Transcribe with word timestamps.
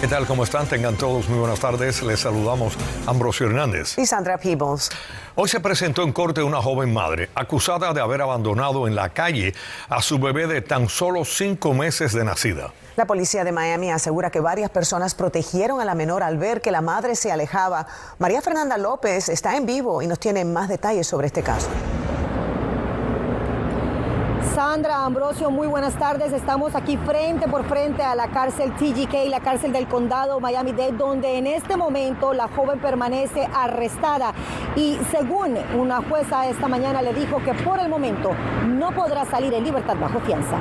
¿Qué 0.00 0.06
tal? 0.06 0.28
¿Cómo 0.28 0.44
están? 0.44 0.68
Tengan 0.68 0.96
todos 0.96 1.28
muy 1.28 1.40
buenas 1.40 1.58
tardes. 1.58 2.04
Les 2.04 2.20
saludamos 2.20 2.74
Ambrosio 3.08 3.46
Hernández. 3.46 3.98
Y 3.98 4.06
Sandra 4.06 4.38
Peebles. 4.38 4.90
Hoy 5.34 5.48
se 5.48 5.58
presentó 5.58 6.04
en 6.04 6.12
corte 6.12 6.40
una 6.40 6.62
joven 6.62 6.92
madre 6.92 7.30
acusada 7.34 7.92
de 7.92 8.00
haber 8.00 8.22
abandonado 8.22 8.86
en 8.86 8.94
la 8.94 9.08
calle 9.08 9.54
a 9.88 10.00
su 10.00 10.20
bebé 10.20 10.46
de 10.46 10.62
tan 10.62 10.88
solo 10.88 11.24
cinco 11.24 11.74
meses 11.74 12.12
de 12.12 12.24
nacida. 12.24 12.72
La 12.94 13.06
policía 13.06 13.42
de 13.42 13.50
Miami 13.50 13.90
asegura 13.90 14.30
que 14.30 14.38
varias 14.38 14.70
personas 14.70 15.16
protegieron 15.16 15.80
a 15.80 15.84
la 15.84 15.96
menor 15.96 16.22
al 16.22 16.38
ver 16.38 16.60
que 16.60 16.70
la 16.70 16.80
madre 16.80 17.16
se 17.16 17.32
alejaba. 17.32 17.88
María 18.20 18.40
Fernanda 18.40 18.78
López 18.78 19.28
está 19.28 19.56
en 19.56 19.66
vivo 19.66 20.00
y 20.00 20.06
nos 20.06 20.20
tiene 20.20 20.44
más 20.44 20.68
detalles 20.68 21.08
sobre 21.08 21.26
este 21.26 21.42
caso. 21.42 21.66
Sandra 24.58 25.04
Ambrosio, 25.04 25.52
muy 25.52 25.68
buenas 25.68 25.96
tardes. 25.96 26.32
Estamos 26.32 26.74
aquí 26.74 26.96
frente 26.96 27.46
por 27.46 27.64
frente 27.68 28.02
a 28.02 28.16
la 28.16 28.26
cárcel 28.26 28.72
TGK, 28.72 29.28
la 29.30 29.38
cárcel 29.38 29.70
del 29.70 29.86
condado 29.86 30.40
Miami-Dade, 30.40 30.96
donde 30.98 31.38
en 31.38 31.46
este 31.46 31.76
momento 31.76 32.34
la 32.34 32.48
joven 32.48 32.80
permanece 32.80 33.48
arrestada. 33.54 34.34
Y 34.74 34.98
según 35.12 35.56
una 35.76 36.02
jueza 36.02 36.48
esta 36.48 36.66
mañana 36.66 37.02
le 37.02 37.14
dijo 37.14 37.40
que 37.44 37.54
por 37.54 37.78
el 37.78 37.88
momento 37.88 38.32
no 38.66 38.90
podrá 38.90 39.24
salir 39.26 39.54
en 39.54 39.62
libertad 39.62 39.94
bajo 39.94 40.18
fianza. 40.22 40.58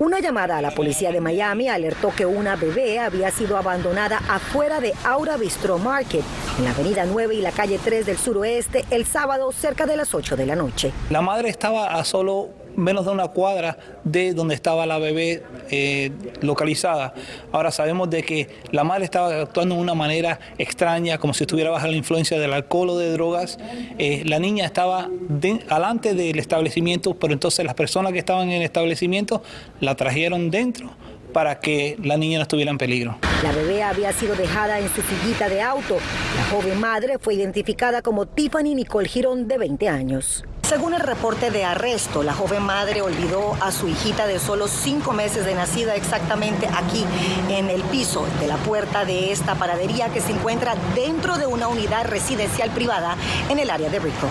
Una 0.00 0.18
llamada 0.18 0.58
a 0.58 0.62
la 0.62 0.72
policía 0.72 1.12
de 1.12 1.20
Miami 1.20 1.68
alertó 1.68 2.10
que 2.10 2.26
una 2.26 2.56
bebé 2.56 2.98
había 2.98 3.30
sido 3.30 3.56
abandonada 3.56 4.20
afuera 4.28 4.80
de 4.80 4.92
Aura 5.04 5.36
Bistro 5.36 5.78
Market, 5.78 6.24
en 6.58 6.64
la 6.64 6.70
avenida 6.70 7.04
9 7.06 7.34
y 7.34 7.40
la 7.40 7.52
calle 7.52 7.78
3 7.82 8.06
del 8.06 8.18
suroeste, 8.18 8.84
el 8.90 9.06
sábado 9.06 9.52
cerca 9.52 9.86
de 9.86 9.96
las 9.96 10.14
8 10.14 10.36
de 10.36 10.46
la 10.46 10.56
noche. 10.56 10.92
La 11.10 11.22
madre 11.22 11.48
estaba 11.48 11.94
a 11.94 12.04
solo 12.04 12.50
menos 12.76 13.04
de 13.04 13.12
una 13.12 13.28
cuadra 13.28 13.78
de 14.04 14.32
donde 14.32 14.54
estaba 14.54 14.86
la 14.86 14.98
bebé 14.98 15.42
eh, 15.70 16.10
localizada. 16.40 17.14
Ahora 17.52 17.70
sabemos 17.70 18.08
de 18.10 18.22
que 18.22 18.48
la 18.70 18.84
madre 18.84 19.04
estaba 19.04 19.42
actuando 19.42 19.74
de 19.74 19.80
una 19.80 19.94
manera 19.94 20.40
extraña, 20.58 21.18
como 21.18 21.34
si 21.34 21.44
estuviera 21.44 21.70
bajo 21.70 21.86
la 21.86 21.96
influencia 21.96 22.38
del 22.38 22.52
alcohol 22.52 22.90
o 22.90 22.98
de 22.98 23.12
drogas. 23.12 23.58
Eh, 23.98 24.22
la 24.26 24.38
niña 24.38 24.64
estaba 24.64 25.08
delante 25.28 26.14
del 26.14 26.38
establecimiento, 26.38 27.14
pero 27.14 27.32
entonces 27.32 27.64
las 27.64 27.74
personas 27.74 28.12
que 28.12 28.18
estaban 28.18 28.48
en 28.48 28.56
el 28.56 28.62
establecimiento 28.62 29.42
la 29.80 29.94
trajeron 29.94 30.50
dentro 30.50 30.90
para 31.32 31.60
que 31.60 31.96
la 32.02 32.16
niña 32.16 32.38
no 32.38 32.42
estuviera 32.42 32.70
en 32.70 32.78
peligro. 32.78 33.18
La 33.42 33.52
bebé 33.52 33.82
había 33.82 34.12
sido 34.12 34.36
dejada 34.36 34.78
en 34.78 34.88
su 34.88 35.02
sillita 35.02 35.48
de 35.48 35.62
auto. 35.62 35.98
La 36.36 36.44
joven 36.56 36.78
madre 36.78 37.18
fue 37.18 37.34
identificada 37.34 38.02
como 38.02 38.26
Tiffany 38.26 38.74
Nicole 38.74 39.08
Girón, 39.08 39.48
de 39.48 39.58
20 39.58 39.88
años. 39.88 40.44
Según 40.62 40.94
el 40.94 41.00
reporte 41.00 41.50
de 41.50 41.64
arresto, 41.64 42.22
la 42.22 42.32
joven 42.32 42.62
madre 42.62 43.02
olvidó 43.02 43.56
a 43.60 43.72
su 43.72 43.88
hijita 43.88 44.26
de 44.26 44.38
solo 44.38 44.68
cinco 44.68 45.12
meses 45.12 45.44
de 45.44 45.54
nacida 45.54 45.96
exactamente 45.96 46.66
aquí, 46.66 47.04
en 47.50 47.68
el 47.68 47.82
piso 47.82 48.24
de 48.40 48.46
la 48.46 48.56
puerta 48.56 49.04
de 49.04 49.32
esta 49.32 49.54
paradería 49.56 50.08
que 50.08 50.20
se 50.20 50.32
encuentra 50.32 50.74
dentro 50.94 51.36
de 51.36 51.46
una 51.46 51.68
unidad 51.68 52.06
residencial 52.06 52.70
privada 52.70 53.16
en 53.50 53.58
el 53.58 53.68
área 53.68 53.90
de 53.90 53.98
Rico. 53.98 54.28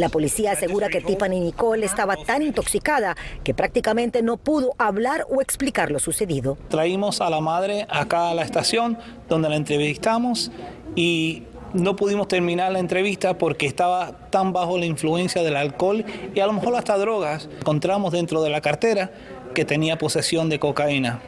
La 0.00 0.08
policía 0.08 0.52
asegura 0.52 0.88
que 0.88 1.02
Tiffany 1.02 1.40
Nicole 1.40 1.84
estaba 1.84 2.16
tan 2.16 2.40
intoxicada 2.40 3.18
que 3.44 3.52
prácticamente 3.52 4.22
no 4.22 4.38
pudo 4.38 4.72
hablar 4.78 5.26
o 5.28 5.42
explicar 5.42 5.90
lo 5.90 5.98
sucedido. 5.98 6.56
Traímos 6.70 7.20
a 7.20 7.28
la 7.28 7.42
madre 7.42 7.86
acá 7.90 8.30
a 8.30 8.34
la 8.34 8.40
estación 8.40 8.96
donde 9.28 9.50
la 9.50 9.56
entrevistamos 9.56 10.52
y 10.96 11.42
no 11.74 11.96
pudimos 11.96 12.28
terminar 12.28 12.72
la 12.72 12.78
entrevista 12.78 13.36
porque 13.36 13.66
estaba 13.66 14.30
tan 14.30 14.54
bajo 14.54 14.78
la 14.78 14.86
influencia 14.86 15.42
del 15.42 15.54
alcohol 15.54 16.02
y 16.34 16.40
a 16.40 16.46
lo 16.46 16.54
mejor 16.54 16.76
hasta 16.76 16.96
drogas. 16.96 17.50
Encontramos 17.58 18.10
dentro 18.10 18.40
de 18.40 18.48
la 18.48 18.62
cartera 18.62 19.12
que 19.54 19.64
tenía 19.64 19.98
posesión 19.98 20.48
de 20.48 20.58
cocaína. 20.58 21.22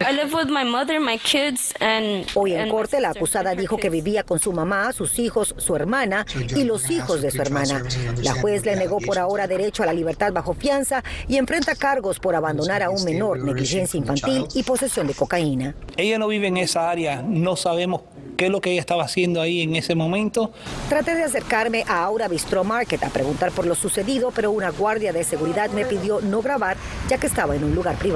Hoy 2.34 2.54
en 2.54 2.68
corte 2.68 3.00
la 3.00 3.10
acusada 3.10 3.54
dijo 3.54 3.76
que 3.76 3.90
vivía 3.90 4.22
con 4.22 4.38
su 4.38 4.52
mamá, 4.52 4.92
sus 4.92 5.18
hijos, 5.18 5.54
su 5.58 5.76
hermana 5.76 6.26
y 6.54 6.64
los 6.64 6.90
hijos 6.90 7.22
de 7.22 7.30
su 7.30 7.40
hermana. 7.40 7.82
La 8.22 8.34
juez 8.34 8.64
le 8.64 8.76
negó 8.76 8.98
por 8.98 9.18
ahora 9.18 9.46
derecho 9.46 9.82
a 9.82 9.86
la 9.86 9.92
libertad 9.92 10.32
bajo 10.32 10.54
fianza 10.54 11.02
y 11.28 11.36
enfrenta 11.36 11.74
cargos 11.74 12.18
por 12.18 12.34
abandonar 12.34 12.82
a 12.82 12.90
un 12.90 13.02
menor, 13.04 13.42
negligencia 13.42 13.98
infantil 13.98 14.46
y 14.54 14.62
posesión 14.62 15.06
de 15.06 15.14
cocaína. 15.14 15.74
Ella 15.96 16.18
no 16.18 16.28
vive 16.28 16.48
en 16.48 16.56
esa 16.56 16.90
área, 16.90 17.22
no 17.22 17.56
sabemos 17.56 18.02
qué 18.36 18.46
es 18.46 18.50
lo 18.50 18.60
que 18.60 18.72
ella 18.72 18.80
estaba 18.80 19.04
haciendo 19.04 19.40
ahí 19.40 19.62
en 19.62 19.76
ese 19.76 19.94
momento. 19.94 20.52
Traté 20.88 21.14
de 21.14 21.24
acercarme 21.24 21.84
a 21.86 22.02
Aura 22.04 22.28
Bistro 22.28 22.64
Market 22.64 23.02
a 23.04 23.10
preguntar 23.10 23.52
por 23.52 23.66
lo 23.66 23.74
sucedido, 23.74 24.32
pero 24.34 24.50
una 24.50 24.70
guardia 24.70 25.12
de 25.12 25.24
seguridad 25.24 25.70
me 25.70 25.84
pidió 25.84 26.20
no 26.20 26.42
grabar 26.42 26.76
ya 27.08 27.18
que 27.18 27.26
estaba 27.26 27.54
en 27.54 27.64
un 27.64 27.74
lugar 27.74 27.96
privado. 27.96 28.11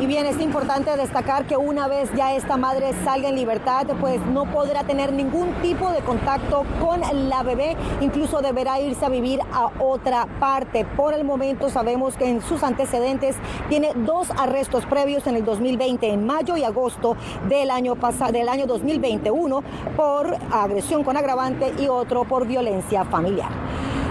Y 0.00 0.06
bien, 0.06 0.26
es 0.26 0.40
importante 0.40 0.96
destacar 0.96 1.46
que 1.46 1.56
una 1.56 1.88
vez 1.88 2.08
ya 2.14 2.34
esta 2.34 2.56
madre 2.56 2.92
salga 3.04 3.28
en 3.28 3.34
libertad, 3.34 3.86
pues 4.00 4.20
no 4.26 4.44
podrá 4.44 4.84
tener 4.84 5.12
ningún 5.12 5.52
tipo 5.62 5.90
de 5.90 6.00
contacto 6.00 6.64
con 6.80 7.00
la 7.28 7.42
bebé, 7.42 7.76
incluso 8.00 8.40
deberá 8.40 8.78
irse 8.78 9.04
a 9.04 9.08
vivir 9.08 9.40
a 9.52 9.70
otra 9.80 10.26
parte. 10.38 10.84
Por 10.84 11.14
el 11.14 11.24
momento 11.24 11.70
sabemos 11.70 12.16
que 12.16 12.28
en 12.28 12.40
sus 12.40 12.62
antecedentes 12.62 13.36
tiene 13.68 13.92
dos 13.94 14.30
arrestos 14.30 14.84
previos 14.86 15.26
en 15.26 15.36
el 15.36 15.44
2020, 15.44 16.08
en 16.08 16.26
mayo 16.26 16.56
y 16.56 16.64
agosto 16.64 17.16
del 17.48 17.70
año 17.70 17.96
pasado, 17.96 18.32
del 18.32 18.48
año 18.48 18.66
2021, 18.66 19.62
por 19.96 20.36
agresión 20.52 21.04
con 21.04 21.16
agravante 21.16 21.72
y 21.78 21.88
otro 21.88 22.24
por 22.24 22.46
violencia 22.46 23.04
familiar. 23.04 23.50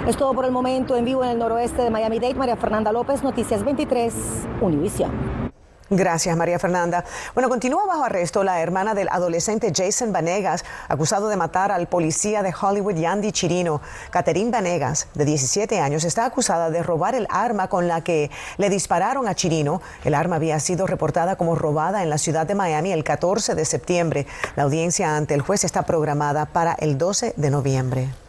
Es 0.07 0.17
todo 0.17 0.35
por 0.35 0.45
el 0.45 0.51
momento 0.51 0.95
en 0.95 1.03
vivo 1.03 1.23
en 1.23 1.31
el 1.31 1.39
noroeste 1.39 1.81
de 1.81 1.89
Miami-Dade. 1.89 2.35
María 2.35 2.55
Fernanda 2.55 2.91
López, 2.91 3.23
Noticias 3.23 3.63
23, 3.63 4.13
Univisión. 4.61 5.11
Gracias, 5.89 6.37
María 6.37 6.59
Fernanda. 6.59 7.03
Bueno, 7.33 7.49
continúa 7.49 7.87
bajo 7.87 8.03
arresto 8.03 8.43
la 8.43 8.61
hermana 8.61 8.93
del 8.93 9.09
adolescente 9.09 9.71
Jason 9.75 10.13
Vanegas, 10.13 10.63
acusado 10.89 11.27
de 11.27 11.37
matar 11.37 11.71
al 11.71 11.87
policía 11.87 12.43
de 12.43 12.53
Hollywood 12.53 12.97
Yandy 12.97 13.31
Chirino. 13.31 13.81
Catherine 14.11 14.51
Vanegas, 14.51 15.07
de 15.15 15.25
17 15.25 15.79
años, 15.79 16.03
está 16.03 16.25
acusada 16.25 16.69
de 16.69 16.83
robar 16.83 17.15
el 17.15 17.25
arma 17.31 17.67
con 17.67 17.87
la 17.87 18.01
que 18.01 18.29
le 18.57 18.69
dispararon 18.69 19.27
a 19.27 19.33
Chirino. 19.33 19.81
El 20.03 20.13
arma 20.13 20.35
había 20.35 20.59
sido 20.59 20.85
reportada 20.85 21.35
como 21.35 21.55
robada 21.55 22.03
en 22.03 22.11
la 22.11 22.19
ciudad 22.19 22.45
de 22.45 22.53
Miami 22.53 22.91
el 22.91 23.03
14 23.03 23.55
de 23.55 23.65
septiembre. 23.65 24.27
La 24.55 24.63
audiencia 24.63 25.17
ante 25.17 25.33
el 25.33 25.41
juez 25.41 25.63
está 25.63 25.81
programada 25.81 26.45
para 26.45 26.73
el 26.73 26.99
12 26.99 27.33
de 27.37 27.49
noviembre. 27.49 28.24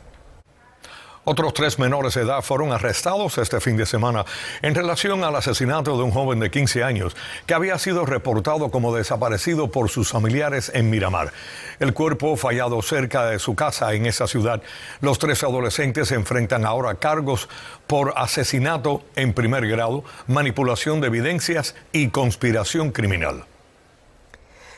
Otros 1.28 1.54
tres 1.54 1.80
menores 1.80 2.14
de 2.14 2.22
edad 2.22 2.40
fueron 2.40 2.70
arrestados 2.70 3.36
este 3.38 3.60
fin 3.60 3.76
de 3.76 3.84
semana 3.84 4.24
en 4.62 4.76
relación 4.76 5.24
al 5.24 5.34
asesinato 5.34 5.96
de 5.96 6.04
un 6.04 6.12
joven 6.12 6.38
de 6.38 6.52
15 6.52 6.84
años 6.84 7.16
que 7.46 7.54
había 7.54 7.80
sido 7.80 8.06
reportado 8.06 8.70
como 8.70 8.94
desaparecido 8.94 9.68
por 9.72 9.90
sus 9.90 10.08
familiares 10.08 10.70
en 10.72 10.88
Miramar. 10.88 11.32
El 11.80 11.94
cuerpo 11.94 12.36
fallado 12.36 12.80
cerca 12.80 13.26
de 13.26 13.40
su 13.40 13.56
casa 13.56 13.92
en 13.94 14.06
esa 14.06 14.28
ciudad. 14.28 14.62
Los 15.00 15.18
tres 15.18 15.42
adolescentes 15.42 16.12
enfrentan 16.12 16.64
ahora 16.64 16.94
cargos 16.94 17.48
por 17.88 18.14
asesinato 18.16 19.02
en 19.16 19.34
primer 19.34 19.66
grado, 19.66 20.04
manipulación 20.28 21.00
de 21.00 21.08
evidencias 21.08 21.74
y 21.90 22.10
conspiración 22.10 22.92
criminal. 22.92 23.46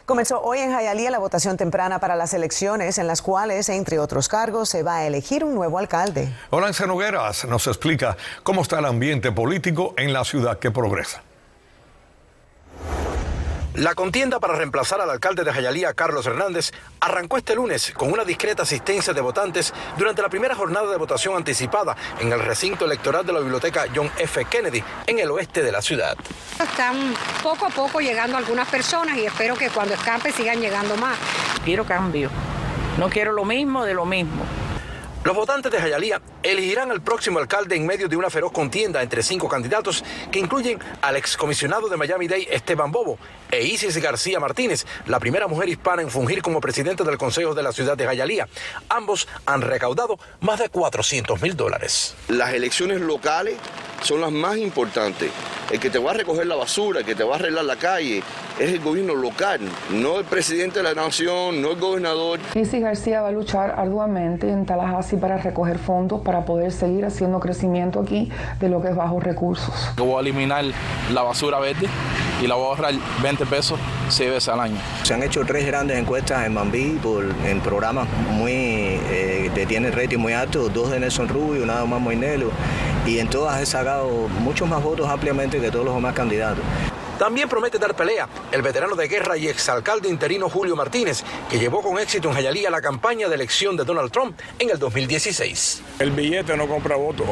Comenzó 0.09 0.41
hoy 0.41 0.61
en 0.61 0.73
Jayalía 0.73 1.11
la 1.11 1.19
votación 1.19 1.59
temprana 1.59 2.01
para 2.01 2.17
las 2.17 2.33
elecciones 2.33 2.97
en 2.97 3.07
las 3.07 3.21
cuales, 3.21 3.69
entre 3.69 3.99
otros 3.99 4.27
cargos, 4.27 4.71
se 4.71 4.83
va 4.83 4.97
a 4.97 5.07
elegir 5.07 5.45
un 5.45 5.55
nuevo 5.55 5.79
alcalde. 5.79 6.33
Horancia 6.49 6.87
Nogueras 6.87 7.45
nos 7.45 7.67
explica 7.67 8.17
cómo 8.43 8.63
está 8.63 8.79
el 8.79 8.87
ambiente 8.87 9.33
político 9.33 9.93
en 9.99 10.15
la 10.15 10.25
ciudad 10.25 10.59
que 10.59 10.71
progresa. 10.71 11.23
La 13.79 13.95
contienda 13.95 14.41
para 14.41 14.57
reemplazar 14.57 15.01
al 15.01 15.09
alcalde 15.09 15.45
de 15.45 15.53
Jayalía, 15.53 15.95
Carlos 15.95 16.27
Hernández, 16.27 16.73
arrancó 16.99 17.37
este 17.37 17.55
lunes 17.55 17.93
con 17.97 18.13
una 18.13 18.25
discreta 18.25 18.65
asistencia 18.65 19.13
de 19.13 19.21
votantes 19.21 19.73
durante 19.97 20.21
la 20.21 20.29
primera 20.29 20.57
jornada 20.57 20.91
de 20.91 20.97
votación 20.97 21.37
anticipada 21.37 21.97
en 22.19 22.33
el 22.33 22.41
recinto 22.41 22.87
electoral 22.87 23.25
de 23.25 23.33
la 23.33 23.39
biblioteca 23.39 23.87
John 23.95 24.11
F. 24.19 24.45
Kennedy, 24.47 24.83
en 25.07 25.21
el 25.21 25.31
oeste 25.31 25.63
de 25.63 25.71
la 25.71 25.81
ciudad. 25.81 26.17
Están 26.61 27.15
poco 27.41 27.67
a 27.67 27.71
poco 27.71 28.01
llegando 28.01 28.37
algunas 28.37 28.67
personas 28.67 29.17
y 29.17 29.27
espero 29.27 29.55
que 29.55 29.71
cuando 29.71 29.95
escape 29.95 30.33
sigan 30.33 30.61
llegando 30.61 30.97
más. 30.97 31.17
Quiero 31.65 31.85
cambio. 31.87 32.31
No 32.99 33.09
quiero 33.09 33.31
lo 33.31 33.45
mismo 33.45 33.85
de 33.85 33.95
lo 33.95 34.05
mismo. 34.05 34.43
Los 35.29 35.37
votantes 35.37 35.71
de 35.71 35.79
Jayalía 35.79 36.23
elegirán 36.43 36.91
al 36.91 37.03
próximo 37.03 37.39
alcalde 37.39 37.77
en 37.77 37.85
medio 37.85 38.09
de 38.09 38.17
una 38.17 38.31
feroz 38.31 38.51
contienda 38.51 39.03
entre 39.03 39.23
cinco 39.23 39.47
candidatos 39.47 40.03
que 40.33 40.39
incluyen 40.39 40.79
al 41.03 41.17
excomisionado 41.17 41.91
de 41.91 41.99
Miami-Dade 41.99 42.49
Esteban 42.51 42.91
Bobo 42.91 43.19
e 43.51 43.63
Isis 43.63 43.99
García 43.99 44.41
Martínez, 44.41 44.87
la 45.05 45.21
primera 45.21 45.47
mujer 45.47 45.69
hispana 45.69 46.01
en 46.01 46.09
fungir 46.09 46.41
como 46.41 46.63
presidente 46.63 47.05
del 47.05 47.19
Consejo 47.19 47.55
de 47.55 47.63
la 47.63 47.73
ciudad 47.73 47.95
de 47.95 48.07
Jayalía. 48.07 48.49
Ambos 48.89 49.29
han 49.45 49.61
recaudado 49.61 50.19
más 50.41 50.61
de 50.61 50.71
400 50.71 51.43
mil 51.43 51.55
dólares. 51.55 52.15
Las 52.29 52.55
elecciones 52.55 53.03
locales 53.03 53.57
son 54.01 54.23
las 54.23 54.33
más 54.33 54.57
importantes. 54.57 55.31
El 55.71 55.81
que 55.81 55.91
te 55.91 55.99
va 55.99 56.13
a 56.13 56.15
recoger 56.15 56.47
la 56.47 56.57
basura, 56.57 57.01
el 57.01 57.05
que 57.05 57.15
te 57.15 57.25
va 57.25 57.35
a 57.35 57.39
arreglar 57.39 57.65
la 57.65 57.77
calle, 57.77 58.23
es 58.59 58.73
el 58.73 58.81
gobierno 58.81 59.15
local, 59.15 59.61
no 59.91 60.19
el 60.19 60.25
presidente 60.25 60.79
de 60.79 60.83
la 60.83 60.95
nación, 60.95 61.61
no 61.61 61.73
el 61.73 61.77
gobernador. 61.79 62.41
Isis 62.55 62.81
García 62.81 63.21
va 63.21 63.29
a 63.29 63.33
luchar 63.33 63.75
arduamente 63.77 64.49
en 64.49 64.65
Tallahassee 64.65 65.19
para 65.19 65.37
recoger 65.37 65.79
fondos 65.79 66.23
para 66.23 66.47
poder 66.47 66.73
seguir 66.73 67.05
haciendo 67.05 67.39
crecimiento 67.39 68.01
aquí 68.01 68.31
de 68.61 68.69
lo 68.71 68.81
que 68.81 68.89
es 68.89 68.97
bajos 68.97 69.23
recursos. 69.23 69.75
voy 69.99 70.17
a 70.17 70.21
eliminar 70.21 70.65
la 71.13 71.23
basura 71.23 71.59
verde 71.59 71.87
y 72.43 72.47
la 72.47 72.55
voy 72.55 72.65
a 72.65 72.69
ahorrar 72.69 72.95
20 73.23 73.45
pesos 73.47 73.79
seis 74.09 74.31
veces 74.31 74.49
al 74.49 74.61
año. 74.61 74.77
Se 75.03 75.13
han 75.13 75.23
hecho 75.23 75.45
tres 75.47 75.67
grandes 75.67 75.99
encuestas 75.99 76.47
en 76.47 76.55
Mambí 76.55 76.99
por, 77.03 77.25
en 77.45 77.61
programas 77.61 78.09
muy, 78.33 78.53
eh, 78.53 79.51
que 79.55 79.67
tienen 79.67 79.93
rating 79.93 80.19
muy 80.19 80.33
alto, 80.33 80.69
dos 80.69 80.91
de 80.91 81.01
Nelson 81.01 81.29
Rubio, 81.29 81.67
nada 81.67 81.85
más 81.85 82.01
Moinelo, 82.01 82.51
y 83.09 83.19
en 83.21 83.29
todas 83.29 83.61
he 83.61 83.67
sacado 83.67 84.29
muchos 84.41 84.69
más 84.69 84.83
votos 84.83 85.09
ampliamente 85.09 85.61
que 85.61 85.71
todos 85.71 85.85
los 85.85 85.95
demás 85.95 86.15
candidatos. 86.15 86.63
También 87.19 87.49
promete 87.49 87.79
dar 87.79 87.97
pelea 87.97 88.29
el 88.53 88.63
veterano 88.63 88.95
de 88.95 89.09
guerra 89.09 89.37
y 89.37 89.49
exalcalde 89.49 90.09
interino 90.09 90.49
Julio 90.49 90.77
Martínez, 90.77 91.25
que 91.51 91.59
llevó 91.59 91.83
con 91.83 91.99
éxito 91.99 92.29
en 92.29 92.35
Jayalía 92.35 92.71
la 92.71 92.81
campaña 92.81 93.29
de 93.29 93.35
elección 93.35 93.77
de 93.77 93.85
Donald 93.85 94.13
Trump 94.13 94.39
en 94.59 94.71
el 94.71 94.79
2016. 94.79 95.83
El 95.99 96.13
billete 96.13 96.57
no 96.57 96.69
compra 96.69 96.95
votos, 96.95 97.27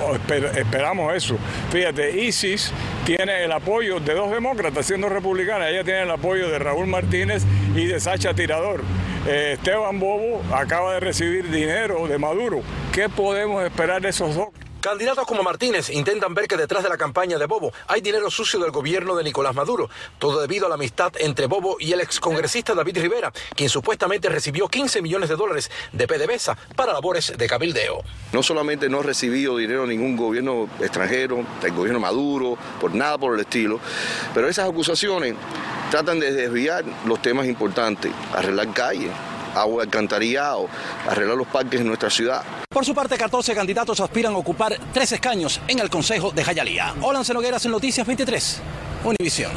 esperamos 0.56 1.14
eso. 1.14 1.36
Fíjate, 1.70 2.20
ISIS 2.20 2.72
tiene 3.04 3.44
el 3.44 3.52
apoyo 3.52 4.00
de 4.00 4.14
dos 4.14 4.30
demócratas 4.32 4.86
siendo 4.86 5.08
republicana, 5.08 5.68
ella 5.68 5.84
tiene 5.84 6.02
el 6.02 6.10
apoyo 6.10 6.48
de 6.48 6.58
Raúl 6.58 6.88
Martínez 6.88 7.44
y 7.76 7.84
de 7.84 8.00
Sacha 8.00 8.34
Tirador. 8.34 8.82
Eh, 9.28 9.52
Esteban 9.52 10.00
Bobo 10.00 10.42
acaba 10.52 10.94
de 10.94 11.00
recibir 11.00 11.48
dinero 11.48 12.08
de 12.08 12.18
Maduro. 12.18 12.62
¿Qué 12.92 13.08
podemos 13.08 13.62
esperar 13.62 14.02
de 14.02 14.08
esos 14.08 14.34
dos? 14.34 14.48
Candidatos 14.80 15.26
como 15.26 15.42
Martínez 15.42 15.90
intentan 15.90 16.34
ver 16.34 16.46
que 16.46 16.56
detrás 16.56 16.82
de 16.82 16.88
la 16.88 16.96
campaña 16.96 17.38
de 17.38 17.46
Bobo 17.46 17.72
hay 17.88 18.00
dinero 18.00 18.30
sucio 18.30 18.60
del 18.60 18.70
gobierno 18.70 19.16
de 19.16 19.24
Nicolás 19.24 19.54
Maduro, 19.54 19.90
todo 20.18 20.40
debido 20.40 20.66
a 20.66 20.68
la 20.68 20.76
amistad 20.76 21.12
entre 21.18 21.46
Bobo 21.46 21.76
y 21.80 21.92
el 21.92 22.00
excongresista 22.00 22.74
David 22.74 22.98
Rivera, 22.98 23.32
quien 23.54 23.68
supuestamente 23.68 24.28
recibió 24.28 24.68
15 24.68 25.02
millones 25.02 25.28
de 25.28 25.36
dólares 25.36 25.70
de 25.92 26.06
PDVSA 26.06 26.56
para 26.76 26.92
labores 26.92 27.32
de 27.36 27.46
cabildeo. 27.48 28.02
No 28.32 28.42
solamente 28.42 28.88
no 28.88 29.00
ha 29.00 29.02
recibido 29.02 29.56
dinero 29.56 29.86
ningún 29.86 30.16
gobierno 30.16 30.68
extranjero, 30.80 31.44
del 31.60 31.72
gobierno 31.72 31.98
Maduro, 31.98 32.56
por 32.80 32.94
nada 32.94 33.18
por 33.18 33.34
el 33.34 33.40
estilo, 33.40 33.80
pero 34.34 34.48
esas 34.48 34.68
acusaciones 34.68 35.34
tratan 35.90 36.20
de 36.20 36.32
desviar 36.32 36.84
los 37.06 37.20
temas 37.22 37.46
importantes, 37.46 38.12
arreglar 38.32 38.72
calles 38.72 39.10
agua 39.56 39.84
alcantarillado, 39.84 40.68
arreglar 41.08 41.36
los 41.36 41.46
parques 41.46 41.80
en 41.80 41.86
nuestra 41.86 42.10
ciudad. 42.10 42.42
Por 42.76 42.84
su 42.84 42.94
parte, 42.94 43.16
14 43.16 43.54
candidatos 43.54 44.00
aspiran 44.00 44.34
a 44.34 44.36
ocupar 44.36 44.76
tres 44.92 45.10
escaños 45.10 45.62
en 45.66 45.78
el 45.78 45.88
Consejo 45.88 46.30
de 46.30 46.44
Jayalía. 46.44 46.94
Olan 47.00 47.24
Nogueras 47.32 47.64
en 47.64 47.70
Noticias 47.70 48.06
23, 48.06 48.60
Univisión. 49.02 49.50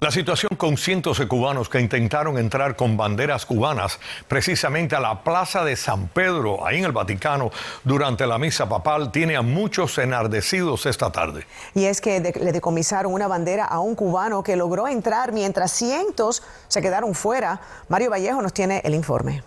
La 0.00 0.10
situación 0.10 0.56
con 0.56 0.76
cientos 0.76 1.18
de 1.20 1.28
cubanos 1.28 1.68
que 1.68 1.78
intentaron 1.78 2.36
entrar 2.36 2.74
con 2.74 2.96
banderas 2.96 3.46
cubanas 3.46 4.00
precisamente 4.26 4.96
a 4.96 5.00
la 5.00 5.22
Plaza 5.22 5.62
de 5.62 5.76
San 5.76 6.08
Pedro, 6.08 6.66
ahí 6.66 6.78
en 6.78 6.86
el 6.86 6.90
Vaticano, 6.90 7.52
durante 7.84 8.26
la 8.26 8.38
misa 8.38 8.68
papal, 8.68 9.12
tiene 9.12 9.36
a 9.36 9.42
muchos 9.42 9.96
enardecidos 9.98 10.86
esta 10.86 11.12
tarde. 11.12 11.46
Y 11.76 11.84
es 11.84 12.00
que 12.00 12.18
le 12.18 12.50
decomisaron 12.50 13.12
una 13.12 13.28
bandera 13.28 13.66
a 13.66 13.78
un 13.78 13.94
cubano 13.94 14.42
que 14.42 14.56
logró 14.56 14.88
entrar 14.88 15.30
mientras 15.30 15.70
cientos 15.70 16.42
se 16.66 16.82
quedaron 16.82 17.14
fuera. 17.14 17.60
Mario 17.88 18.10
Vallejo 18.10 18.42
nos 18.42 18.52
tiene 18.52 18.80
el 18.82 18.96
informe. 18.96 19.44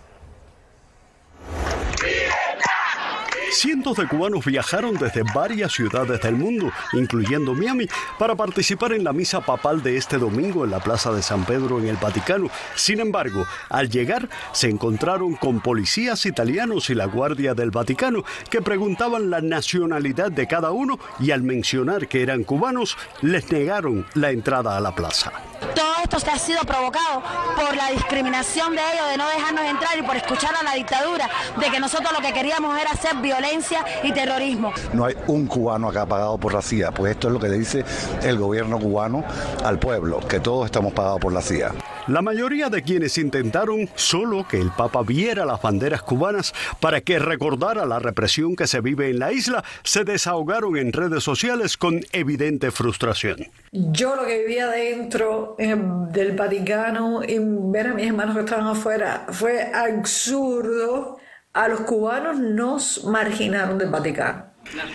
Cientos 3.54 3.96
de 3.96 4.08
cubanos 4.08 4.44
viajaron 4.44 4.94
desde 4.96 5.22
varias 5.32 5.72
ciudades 5.72 6.20
del 6.20 6.34
mundo, 6.34 6.72
incluyendo 6.92 7.54
Miami, 7.54 7.86
para 8.18 8.34
participar 8.34 8.92
en 8.92 9.04
la 9.04 9.12
misa 9.12 9.40
papal 9.42 9.80
de 9.80 9.96
este 9.96 10.18
domingo 10.18 10.64
en 10.64 10.72
la 10.72 10.80
Plaza 10.80 11.12
de 11.12 11.22
San 11.22 11.44
Pedro 11.44 11.78
en 11.78 11.86
el 11.86 11.96
Vaticano. 11.96 12.50
Sin 12.74 12.98
embargo, 12.98 13.46
al 13.70 13.88
llegar 13.88 14.28
se 14.50 14.68
encontraron 14.68 15.36
con 15.36 15.60
policías 15.60 16.26
italianos 16.26 16.90
y 16.90 16.96
la 16.96 17.04
Guardia 17.04 17.54
del 17.54 17.70
Vaticano 17.70 18.24
que 18.50 18.60
preguntaban 18.60 19.30
la 19.30 19.40
nacionalidad 19.40 20.32
de 20.32 20.48
cada 20.48 20.72
uno 20.72 20.98
y 21.20 21.30
al 21.30 21.44
mencionar 21.44 22.08
que 22.08 22.24
eran 22.24 22.42
cubanos 22.42 22.98
les 23.22 23.52
negaron 23.52 24.04
la 24.14 24.32
entrada 24.32 24.76
a 24.76 24.80
la 24.80 24.96
plaza. 24.96 25.32
Todo 25.74 25.94
esto 26.02 26.30
ha 26.30 26.38
sido 26.38 26.60
provocado 26.62 27.22
por 27.56 27.74
la 27.76 27.90
discriminación 27.90 28.74
de 28.74 28.82
ellos, 28.92 29.08
de 29.08 29.16
no 29.16 29.28
dejarnos 29.28 29.64
entrar 29.64 29.98
y 29.98 30.02
por 30.02 30.16
escuchar 30.16 30.54
a 30.54 30.62
la 30.62 30.74
dictadura, 30.74 31.28
de 31.58 31.70
que 31.70 31.80
nosotros 31.80 32.12
lo 32.12 32.20
que 32.20 32.32
queríamos 32.32 32.78
era 32.78 32.90
hacer 32.90 33.16
violencia 33.44 33.84
y 34.02 34.12
terrorismo. 34.12 34.72
No 34.92 35.04
hay 35.04 35.14
un 35.26 35.46
cubano 35.46 35.88
acá 35.88 36.06
pagado 36.06 36.38
por 36.38 36.54
la 36.54 36.62
CIA, 36.62 36.92
pues 36.92 37.12
esto 37.12 37.28
es 37.28 37.34
lo 37.34 37.40
que 37.40 37.48
le 37.48 37.58
dice 37.58 37.84
el 38.22 38.38
gobierno 38.38 38.78
cubano 38.78 39.24
al 39.62 39.78
pueblo, 39.78 40.20
que 40.20 40.40
todos 40.40 40.66
estamos 40.66 40.92
pagados 40.92 41.20
por 41.20 41.32
la 41.32 41.42
CIA. 41.42 41.72
La 42.06 42.22
mayoría 42.22 42.68
de 42.68 42.82
quienes 42.82 43.16
intentaron 43.18 43.88
solo 43.94 44.46
que 44.46 44.60
el 44.60 44.70
Papa 44.70 45.02
viera 45.02 45.44
las 45.44 45.60
banderas 45.62 46.02
cubanas 46.02 46.54
para 46.80 47.00
que 47.00 47.18
recordara 47.18 47.86
la 47.86 47.98
represión 47.98 48.56
que 48.56 48.66
se 48.66 48.80
vive 48.80 49.10
en 49.10 49.18
la 49.18 49.32
isla, 49.32 49.64
se 49.82 50.04
desahogaron 50.04 50.76
en 50.76 50.92
redes 50.92 51.22
sociales 51.24 51.76
con 51.76 52.00
evidente 52.12 52.70
frustración. 52.70 53.48
Yo 53.72 54.16
lo 54.16 54.26
que 54.26 54.38
vivía 54.38 54.68
dentro 54.68 55.56
del 55.58 56.32
Vaticano 56.32 57.22
y 57.24 57.38
ver 57.40 57.88
a 57.88 57.94
mis 57.94 58.06
hermanos 58.06 58.34
que 58.34 58.42
estaban 58.42 58.66
afuera 58.66 59.26
fue 59.30 59.70
absurdo. 59.72 61.18
A 61.54 61.68
los 61.68 61.82
cubanos 61.82 62.36
nos 62.36 63.04
marginaron 63.04 63.78
del 63.78 63.88
Vaticano. 63.88 64.46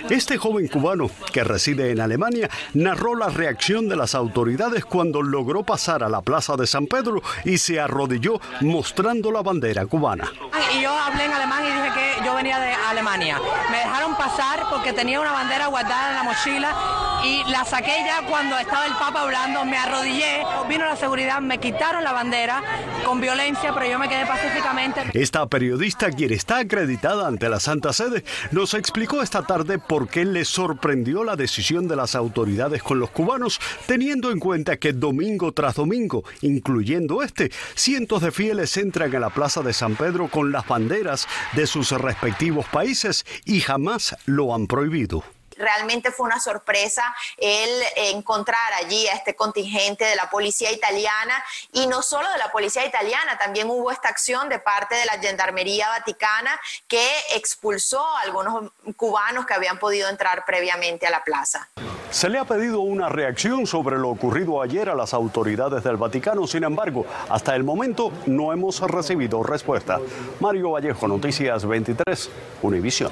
Este 0.09 0.37
joven 0.37 0.67
cubano 0.67 1.09
que 1.31 1.45
reside 1.45 1.91
en 1.91 2.01
Alemania 2.01 2.49
narró 2.73 3.15
la 3.15 3.29
reacción 3.29 3.87
de 3.87 3.95
las 3.95 4.13
autoridades 4.13 4.83
cuando 4.83 5.21
logró 5.21 5.63
pasar 5.63 6.03
a 6.03 6.09
la 6.09 6.21
plaza 6.21 6.57
de 6.57 6.67
San 6.67 6.87
Pedro 6.87 7.21
y 7.45 7.59
se 7.59 7.79
arrodilló 7.79 8.41
mostrando 8.59 9.31
la 9.31 9.41
bandera 9.41 9.85
cubana. 9.85 10.29
Y 10.77 10.81
yo 10.81 10.91
hablé 10.91 11.25
en 11.25 11.31
alemán 11.31 11.63
y 11.63 11.67
dije 11.67 11.91
que 11.95 12.25
yo 12.25 12.35
venía 12.35 12.59
de 12.59 12.73
Alemania. 12.73 13.39
Me 13.71 13.77
dejaron 13.77 14.15
pasar 14.17 14.65
porque 14.69 14.91
tenía 14.91 15.21
una 15.21 15.31
bandera 15.31 15.67
guardada 15.67 16.09
en 16.09 16.15
la 16.15 16.23
mochila 16.23 17.08
y 17.23 17.43
la 17.49 17.65
saqué 17.65 18.03
ya 18.05 18.25
cuando 18.27 18.57
estaba 18.57 18.85
el 18.85 18.93
Papa 18.93 19.21
hablando, 19.21 19.65
me 19.65 19.77
arrodillé, 19.77 20.43
vino 20.67 20.85
la 20.85 20.95
seguridad, 20.95 21.41
me 21.41 21.59
quitaron 21.59 22.03
la 22.03 22.11
bandera 22.11 22.63
con 23.05 23.21
violencia, 23.21 23.73
pero 23.73 23.85
yo 23.89 23.99
me 23.99 24.09
quedé 24.09 24.25
pacíficamente. 24.25 25.03
Esta 25.13 25.45
periodista, 25.47 26.09
quien 26.11 26.33
está 26.33 26.59
acreditada 26.59 27.27
ante 27.27 27.49
la 27.49 27.59
Santa 27.59 27.93
Sede, 27.93 28.23
nos 28.51 28.73
explicó 28.73 29.21
esta 29.21 29.43
tarde 29.43 29.59
de 29.69 29.77
por 29.77 30.07
qué 30.07 30.25
le 30.25 30.45
sorprendió 30.45 31.23
la 31.23 31.35
decisión 31.35 31.87
de 31.87 31.95
las 31.95 32.15
autoridades 32.15 32.81
con 32.81 32.99
los 32.99 33.11
cubanos, 33.11 33.59
teniendo 33.85 34.31
en 34.31 34.39
cuenta 34.39 34.77
que 34.77 34.93
domingo 34.93 35.51
tras 35.51 35.75
domingo, 35.75 36.23
incluyendo 36.41 37.21
este, 37.21 37.51
cientos 37.75 38.21
de 38.21 38.31
fieles 38.31 38.75
entran 38.77 39.15
a 39.15 39.19
la 39.19 39.29
Plaza 39.29 39.61
de 39.61 39.73
San 39.73 39.95
Pedro 39.95 40.27
con 40.27 40.51
las 40.51 40.67
banderas 40.67 41.27
de 41.53 41.67
sus 41.67 41.91
respectivos 41.91 42.65
países 42.67 43.25
y 43.45 43.59
jamás 43.59 44.15
lo 44.25 44.55
han 44.55 44.65
prohibido 44.65 45.23
realmente 45.59 46.11
fue 46.11 46.25
una 46.25 46.39
sorpresa 46.39 47.03
el 47.37 47.69
encontrar 47.95 48.73
allí 48.73 49.07
a 49.07 49.13
este 49.13 49.35
contingente 49.35 50.05
de 50.05 50.15
la 50.15 50.29
policía 50.29 50.71
italiana 50.71 51.43
y 51.73 51.85
no 51.87 52.01
solo 52.01 52.29
de 52.31 52.37
la 52.37 52.51
policía 52.51 52.85
italiana, 52.85 53.37
también 53.37 53.69
hubo 53.69 53.91
esta 53.91 54.09
acción 54.09 54.49
de 54.49 54.59
parte 54.59 54.95
de 54.95 55.05
la 55.05 55.19
Gendarmería 55.19 55.89
Vaticana 55.89 56.59
que 56.87 57.07
expulsó 57.35 58.03
a 58.03 58.21
algunos 58.21 58.71
cubanos 58.95 59.45
que 59.45 59.53
habían 59.53 59.77
podido 59.77 60.09
entrar 60.09 60.45
previamente 60.45 61.05
a 61.05 61.11
la 61.11 61.23
plaza. 61.23 61.69
Se 62.11 62.27
le 62.27 62.39
ha 62.39 62.45
pedido 62.45 62.79
una 62.79 63.07
reacción 63.07 63.67
sobre 63.67 63.97
lo 63.97 64.09
ocurrido 64.09 64.63
ayer 64.63 64.89
a 64.89 64.95
las 64.95 65.13
autoridades 65.13 65.83
del 65.83 65.97
Vaticano, 65.97 66.47
sin 66.47 66.63
embargo, 66.63 67.05
hasta 67.29 67.55
el 67.55 67.63
momento 67.63 68.11
no 68.25 68.51
hemos 68.51 68.79
recibido 68.81 69.43
respuesta. 69.43 69.99
Mario 70.39 70.71
Vallejo, 70.71 71.07
Noticias 71.07 71.65
23, 71.65 72.31
Univisión. 72.63 73.11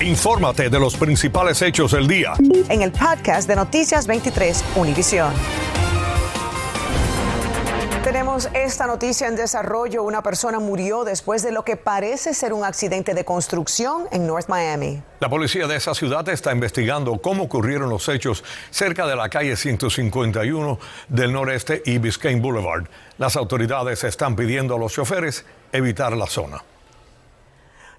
Infórmate 0.00 0.70
de 0.70 0.80
los 0.80 0.96
principales 0.96 1.60
hechos 1.60 1.92
del 1.92 2.08
día. 2.08 2.32
En 2.70 2.80
el 2.80 2.90
podcast 2.90 3.46
de 3.46 3.54
Noticias 3.54 4.06
23, 4.06 4.64
Univisión. 4.76 5.30
Tenemos 8.02 8.48
esta 8.54 8.86
noticia 8.86 9.28
en 9.28 9.36
desarrollo. 9.36 10.02
Una 10.02 10.22
persona 10.22 10.58
murió 10.58 11.04
después 11.04 11.42
de 11.42 11.52
lo 11.52 11.66
que 11.66 11.76
parece 11.76 12.32
ser 12.32 12.54
un 12.54 12.64
accidente 12.64 13.12
de 13.12 13.26
construcción 13.26 14.06
en 14.10 14.26
North 14.26 14.48
Miami. 14.48 15.02
La 15.20 15.28
policía 15.28 15.66
de 15.66 15.76
esa 15.76 15.94
ciudad 15.94 16.26
está 16.30 16.50
investigando 16.50 17.18
cómo 17.18 17.42
ocurrieron 17.42 17.90
los 17.90 18.08
hechos 18.08 18.42
cerca 18.70 19.06
de 19.06 19.16
la 19.16 19.28
calle 19.28 19.54
151 19.54 20.78
del 21.08 21.30
noreste 21.30 21.82
y 21.84 21.98
Biscayne 21.98 22.40
Boulevard. 22.40 22.86
Las 23.18 23.36
autoridades 23.36 24.02
están 24.04 24.34
pidiendo 24.34 24.76
a 24.76 24.78
los 24.78 24.94
choferes 24.94 25.44
evitar 25.72 26.16
la 26.16 26.26
zona. 26.26 26.62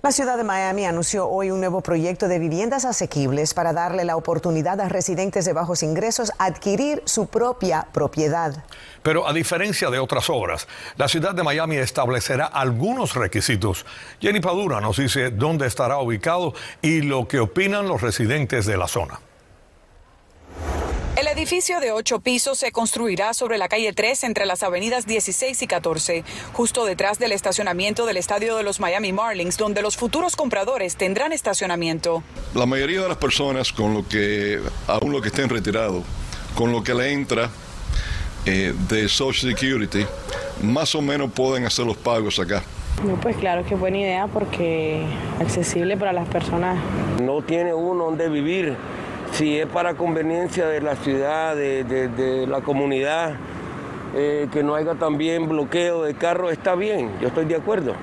La 0.03 0.11
ciudad 0.11 0.35
de 0.35 0.43
Miami 0.43 0.85
anunció 0.85 1.29
hoy 1.29 1.51
un 1.51 1.59
nuevo 1.59 1.81
proyecto 1.81 2.27
de 2.27 2.39
viviendas 2.39 2.85
asequibles 2.85 3.53
para 3.53 3.71
darle 3.71 4.03
la 4.03 4.15
oportunidad 4.15 4.81
a 4.81 4.89
residentes 4.89 5.45
de 5.45 5.53
bajos 5.53 5.83
ingresos 5.83 6.31
adquirir 6.39 7.03
su 7.05 7.27
propia 7.27 7.85
propiedad. 7.91 8.63
Pero 9.03 9.27
a 9.27 9.33
diferencia 9.33 9.91
de 9.91 9.99
otras 9.99 10.27
obras, 10.31 10.67
la 10.97 11.07
ciudad 11.07 11.35
de 11.35 11.43
Miami 11.43 11.75
establecerá 11.75 12.47
algunos 12.47 13.13
requisitos. 13.13 13.85
Jenny 14.19 14.39
Padura 14.39 14.81
nos 14.81 14.97
dice 14.97 15.29
dónde 15.29 15.67
estará 15.67 15.99
ubicado 15.99 16.55
y 16.81 17.01
lo 17.01 17.27
que 17.27 17.39
opinan 17.39 17.87
los 17.87 18.01
residentes 18.01 18.65
de 18.65 18.77
la 18.77 18.87
zona. 18.87 19.19
Edificio 21.27 21.79
de 21.79 21.91
ocho 21.91 22.19
pisos 22.19 22.57
se 22.57 22.71
construirá 22.71 23.33
sobre 23.33 23.57
la 23.57 23.67
calle 23.67 23.93
3 23.93 24.23
entre 24.23 24.45
las 24.45 24.63
avenidas 24.63 25.05
16 25.05 25.61
y 25.61 25.67
14, 25.67 26.23
justo 26.53 26.85
detrás 26.85 27.19
del 27.19 27.31
estacionamiento 27.31 28.05
del 28.05 28.17
estadio 28.17 28.55
de 28.55 28.63
los 28.63 28.79
Miami 28.79 29.11
Marlins, 29.11 29.57
donde 29.57 29.81
los 29.81 29.97
futuros 29.97 30.35
compradores 30.35 30.95
tendrán 30.95 31.33
estacionamiento. 31.33 32.23
La 32.55 32.65
mayoría 32.65 33.01
de 33.01 33.09
las 33.09 33.17
personas 33.17 33.71
con 33.71 33.93
lo 33.93 34.07
que, 34.07 34.59
aún 34.87 35.11
lo 35.11 35.21
que 35.21 35.27
estén 35.27 35.49
retirados, 35.49 36.03
con 36.55 36.71
lo 36.71 36.83
que 36.83 36.93
le 36.93 37.11
entra 37.11 37.49
eh, 38.45 38.73
de 38.89 39.07
Social 39.09 39.53
Security, 39.55 40.05
más 40.63 40.95
o 40.95 41.01
menos 41.01 41.31
pueden 41.31 41.65
hacer 41.65 41.85
los 41.85 41.97
pagos 41.97 42.39
acá. 42.39 42.63
No, 43.05 43.19
pues 43.19 43.35
claro 43.37 43.65
que 43.65 43.75
buena 43.75 43.97
idea 43.97 44.27
porque 44.27 45.03
accesible 45.39 45.97
para 45.97 46.13
las 46.13 46.27
personas. 46.27 46.77
No 47.21 47.41
tiene 47.41 47.73
uno 47.73 48.05
donde 48.05 48.29
vivir 48.29 48.77
si 49.33 49.57
es 49.57 49.67
para 49.67 49.95
conveniencia 49.95 50.67
de 50.67 50.81
la 50.81 50.95
ciudad, 50.95 51.55
de, 51.55 52.45
la 52.47 52.61
comunidad, 52.61 53.35
eh, 54.15 54.47
que 54.51 54.63
no 54.63 54.75
haya 54.75 54.95
también 54.95 55.47
bloqueo 55.47 56.03
de 56.03 56.13
carros, 56.15 56.51
está 56.51 56.75
bien, 56.75 57.11
yo 57.21 57.29
estoy 57.29 57.45
de 57.45 57.55
acuerdo. 57.55 57.95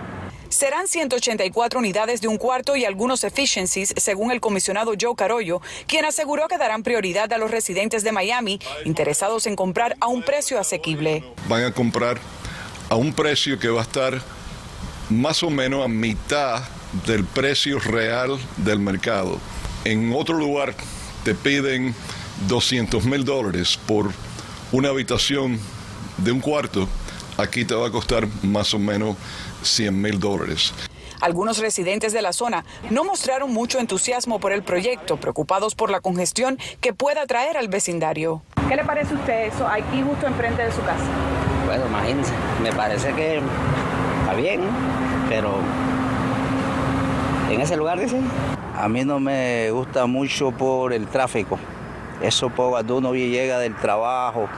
Serán 0.48 0.88
184 0.88 1.78
unidades 1.78 2.22
de 2.22 2.28
un 2.28 2.38
cuarto 2.38 2.74
y 2.74 2.86
algunos 2.86 3.22
efficiencies, 3.22 3.92
según 3.98 4.32
el 4.32 4.40
comisionado 4.40 4.94
Joe 4.98 5.14
Carollo, 5.14 5.60
quien 5.86 6.06
aseguró 6.06 6.48
que 6.48 6.56
darán 6.56 6.82
prioridad 6.82 7.30
a 7.32 7.38
los 7.38 7.50
residentes 7.50 8.02
de 8.02 8.12
Miami 8.12 8.58
interesados 8.86 9.46
en 9.46 9.56
comprar 9.56 9.96
a 10.00 10.06
un 10.06 10.22
precio 10.22 10.58
asequible. 10.58 11.22
Van 11.48 11.64
a 11.64 11.72
comprar 11.72 12.18
a 12.88 12.96
un 12.96 13.12
precio 13.12 13.58
que 13.58 13.68
va 13.68 13.80
a 13.80 13.84
estar 13.84 14.22
más 15.10 15.42
o 15.42 15.50
menos 15.50 15.84
a 15.84 15.88
mitad 15.88 16.62
del 17.06 17.24
precio 17.24 17.78
real 17.78 18.38
del 18.56 18.78
mercado. 18.78 19.38
En 19.84 20.12
otro 20.14 20.38
lugar 20.38 20.74
te 21.28 21.34
piden 21.34 21.94
200 22.48 23.04
mil 23.04 23.22
dólares 23.22 23.78
por 23.86 24.10
una 24.72 24.88
habitación 24.88 25.60
de 26.16 26.32
un 26.32 26.40
cuarto, 26.40 26.88
aquí 27.36 27.66
te 27.66 27.74
va 27.74 27.88
a 27.88 27.90
costar 27.90 28.26
más 28.42 28.72
o 28.72 28.78
menos 28.78 29.14
100 29.62 30.00
mil 30.00 30.18
dólares. 30.18 30.72
Algunos 31.20 31.58
residentes 31.58 32.14
de 32.14 32.22
la 32.22 32.32
zona 32.32 32.64
no 32.88 33.04
mostraron 33.04 33.52
mucho 33.52 33.78
entusiasmo 33.78 34.40
por 34.40 34.52
el 34.52 34.62
proyecto, 34.62 35.18
preocupados 35.18 35.74
por 35.74 35.90
la 35.90 36.00
congestión 36.00 36.58
que 36.80 36.94
pueda 36.94 37.26
traer 37.26 37.58
al 37.58 37.68
vecindario. 37.68 38.40
¿Qué 38.66 38.76
le 38.76 38.84
parece 38.84 39.12
a 39.12 39.18
usted 39.18 39.48
eso 39.48 39.68
aquí 39.68 40.02
justo 40.02 40.26
enfrente 40.26 40.62
de 40.62 40.72
su 40.72 40.80
casa? 40.80 41.04
Bueno, 41.66 41.84
imagínense, 41.88 42.32
me 42.62 42.72
parece 42.72 43.12
que 43.12 43.42
está 44.22 44.32
bien, 44.34 44.62
pero 45.28 45.58
en 47.50 47.60
ese 47.60 47.76
lugar 47.76 48.00
dice. 48.00 48.16
A 48.78 48.88
mí 48.88 49.04
no 49.04 49.18
me 49.18 49.72
gusta 49.72 50.06
mucho 50.06 50.52
por 50.52 50.92
el 50.92 51.08
tráfico. 51.08 51.58
Eso 52.22 52.48
cuando 52.54 52.98
uno 52.98 53.12
llega 53.12 53.58
del 53.58 53.74
trabajo 53.74 54.48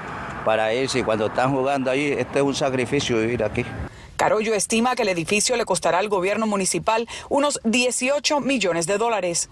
para 0.44 0.74
irse 0.74 1.02
cuando 1.04 1.28
están 1.28 1.54
jugando 1.54 1.90
ahí, 1.90 2.12
este 2.18 2.40
es 2.40 2.44
un 2.44 2.54
sacrificio 2.54 3.16
vivir 3.16 3.42
aquí. 3.42 3.64
Carollo 4.18 4.52
estima 4.52 4.94
que 4.94 5.02
el 5.02 5.08
edificio 5.08 5.56
le 5.56 5.64
costará 5.64 6.00
al 6.00 6.10
gobierno 6.10 6.46
municipal 6.46 7.08
unos 7.30 7.60
18 7.64 8.40
millones 8.40 8.86
de 8.86 8.98
dólares. 8.98 9.48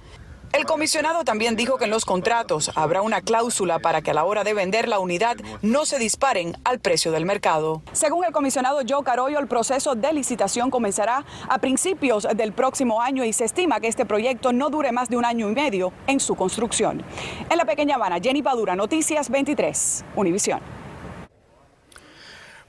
El 0.52 0.64
comisionado 0.64 1.24
también 1.24 1.56
dijo 1.56 1.76
que 1.76 1.84
en 1.84 1.90
los 1.90 2.06
contratos 2.06 2.70
habrá 2.74 3.02
una 3.02 3.20
cláusula 3.20 3.78
para 3.80 4.00
que 4.00 4.12
a 4.12 4.14
la 4.14 4.24
hora 4.24 4.44
de 4.44 4.54
vender 4.54 4.88
la 4.88 4.98
unidad 4.98 5.36
no 5.60 5.84
se 5.84 5.98
disparen 5.98 6.56
al 6.64 6.78
precio 6.78 7.12
del 7.12 7.26
mercado. 7.26 7.82
Según 7.92 8.24
el 8.24 8.32
comisionado 8.32 8.80
Joe 8.88 9.04
Carollo, 9.04 9.38
el 9.38 9.46
proceso 9.46 9.94
de 9.94 10.12
licitación 10.12 10.70
comenzará 10.70 11.24
a 11.48 11.58
principios 11.58 12.26
del 12.34 12.52
próximo 12.52 13.02
año 13.02 13.24
y 13.24 13.32
se 13.32 13.44
estima 13.44 13.78
que 13.80 13.88
este 13.88 14.06
proyecto 14.06 14.52
no 14.52 14.70
dure 14.70 14.90
más 14.90 15.10
de 15.10 15.18
un 15.18 15.26
año 15.26 15.50
y 15.50 15.54
medio 15.54 15.92
en 16.06 16.18
su 16.18 16.34
construcción. 16.34 17.04
En 17.50 17.58
la 17.58 17.66
pequeña 17.66 17.96
Habana, 17.96 18.18
Jenny 18.18 18.42
Padura, 18.42 18.74
Noticias 18.74 19.28
23, 19.28 20.04
Univisión. 20.16 20.77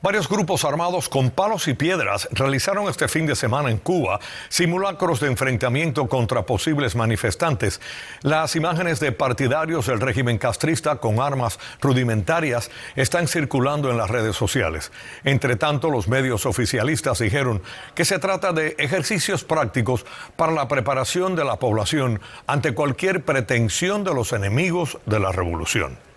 Varios 0.01 0.29
grupos 0.29 0.63
armados 0.63 1.09
con 1.09 1.29
palos 1.29 1.67
y 1.67 1.73
piedras 1.73 2.29
realizaron 2.31 2.87
este 2.87 3.09
fin 3.09 3.25
de 3.25 3.35
semana 3.35 3.69
en 3.69 3.79
Cuba 3.79 4.21
simulacros 4.47 5.19
de 5.19 5.27
enfrentamiento 5.27 6.07
contra 6.07 6.45
posibles 6.45 6.95
manifestantes. 6.95 7.81
Las 8.21 8.55
imágenes 8.55 9.01
de 9.01 9.11
partidarios 9.11 9.87
del 9.87 9.99
régimen 9.99 10.37
castrista 10.37 10.95
con 10.95 11.19
armas 11.19 11.59
rudimentarias 11.81 12.71
están 12.95 13.27
circulando 13.27 13.91
en 13.91 13.97
las 13.97 14.09
redes 14.09 14.37
sociales. 14.37 14.93
Entre 15.25 15.57
tanto, 15.57 15.89
los 15.89 16.07
medios 16.07 16.45
oficialistas 16.45 17.19
dijeron 17.19 17.61
que 17.93 18.05
se 18.05 18.19
trata 18.19 18.53
de 18.53 18.77
ejercicios 18.79 19.43
prácticos 19.43 20.05
para 20.37 20.53
la 20.53 20.69
preparación 20.69 21.35
de 21.35 21.43
la 21.43 21.57
población 21.57 22.21
ante 22.47 22.73
cualquier 22.73 23.25
pretensión 23.25 24.05
de 24.05 24.13
los 24.13 24.31
enemigos 24.31 24.97
de 25.05 25.19
la 25.19 25.33
revolución. 25.33 26.08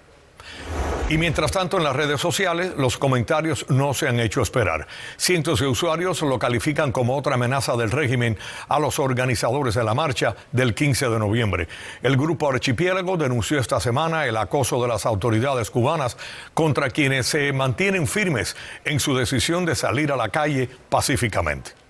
Y 1.12 1.18
mientras 1.18 1.52
tanto, 1.52 1.76
en 1.76 1.84
las 1.84 1.94
redes 1.94 2.22
sociales, 2.22 2.72
los 2.78 2.96
comentarios 2.96 3.66
no 3.68 3.92
se 3.92 4.08
han 4.08 4.18
hecho 4.18 4.40
esperar. 4.40 4.86
Cientos 5.18 5.60
de 5.60 5.66
usuarios 5.66 6.22
lo 6.22 6.38
califican 6.38 6.90
como 6.90 7.18
otra 7.18 7.34
amenaza 7.34 7.76
del 7.76 7.90
régimen 7.90 8.38
a 8.66 8.78
los 8.78 8.98
organizadores 8.98 9.74
de 9.74 9.84
la 9.84 9.92
marcha 9.92 10.34
del 10.52 10.74
15 10.74 11.10
de 11.10 11.18
noviembre. 11.18 11.68
El 12.02 12.16
grupo 12.16 12.48
Archipiélago 12.48 13.18
denunció 13.18 13.58
esta 13.58 13.78
semana 13.78 14.24
el 14.24 14.38
acoso 14.38 14.80
de 14.80 14.88
las 14.88 15.04
autoridades 15.04 15.70
cubanas 15.70 16.16
contra 16.54 16.88
quienes 16.88 17.26
se 17.26 17.52
mantienen 17.52 18.06
firmes 18.06 18.56
en 18.86 18.98
su 18.98 19.14
decisión 19.14 19.66
de 19.66 19.74
salir 19.74 20.12
a 20.12 20.16
la 20.16 20.30
calle 20.30 20.70
pacíficamente. 20.88 21.81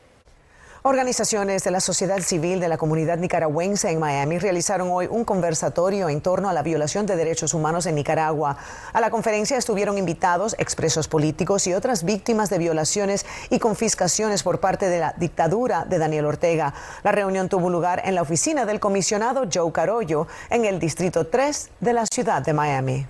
Organizaciones 0.84 1.62
de 1.62 1.70
la 1.70 1.78
sociedad 1.78 2.18
civil 2.18 2.58
de 2.58 2.66
la 2.66 2.76
comunidad 2.76 3.16
nicaragüense 3.16 3.88
en 3.88 4.00
Miami 4.00 4.40
realizaron 4.40 4.88
hoy 4.90 5.06
un 5.08 5.24
conversatorio 5.24 6.08
en 6.08 6.20
torno 6.20 6.48
a 6.48 6.52
la 6.52 6.64
violación 6.64 7.06
de 7.06 7.14
derechos 7.14 7.54
humanos 7.54 7.86
en 7.86 7.94
Nicaragua. 7.94 8.56
A 8.92 9.00
la 9.00 9.08
conferencia 9.08 9.56
estuvieron 9.56 9.96
invitados 9.96 10.56
expresos 10.58 11.06
políticos 11.06 11.68
y 11.68 11.74
otras 11.74 12.02
víctimas 12.02 12.50
de 12.50 12.58
violaciones 12.58 13.26
y 13.48 13.60
confiscaciones 13.60 14.42
por 14.42 14.58
parte 14.58 14.88
de 14.88 14.98
la 14.98 15.14
dictadura 15.16 15.84
de 15.84 15.98
Daniel 15.98 16.26
Ortega. 16.26 16.74
La 17.04 17.12
reunión 17.12 17.48
tuvo 17.48 17.70
lugar 17.70 18.02
en 18.04 18.16
la 18.16 18.22
oficina 18.22 18.66
del 18.66 18.80
comisionado 18.80 19.44
Joe 19.54 19.70
Carollo 19.70 20.26
en 20.50 20.64
el 20.64 20.80
Distrito 20.80 21.28
3 21.28 21.70
de 21.78 21.92
la 21.92 22.06
ciudad 22.12 22.42
de 22.42 22.54
Miami. 22.54 23.06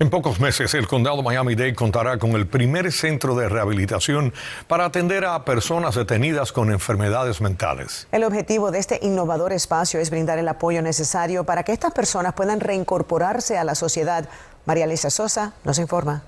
En 0.00 0.10
pocos 0.10 0.40
meses, 0.40 0.74
el 0.74 0.88
condado 0.88 1.22
Miami-Dade 1.22 1.76
contará 1.76 2.18
con 2.18 2.32
el 2.32 2.48
primer 2.48 2.90
centro 2.90 3.36
de 3.36 3.48
rehabilitación 3.48 4.34
para 4.66 4.86
atender 4.86 5.24
a 5.24 5.44
personas 5.44 5.94
detenidas 5.94 6.50
con 6.50 6.72
enfermedades 6.72 7.40
mentales. 7.40 8.08
El 8.10 8.24
objetivo 8.24 8.72
de 8.72 8.80
este 8.80 8.98
innovador 9.02 9.52
espacio 9.52 10.00
es 10.00 10.10
brindar 10.10 10.40
el 10.40 10.48
apoyo 10.48 10.82
necesario 10.82 11.44
para 11.44 11.62
que 11.62 11.70
estas 11.70 11.92
personas 11.92 12.32
puedan 12.34 12.58
reincorporarse 12.58 13.56
a 13.56 13.62
la 13.62 13.76
sociedad. 13.76 14.28
María 14.66 14.88
Lisa 14.88 15.10
Sosa 15.10 15.52
nos 15.62 15.78
informa. 15.78 16.24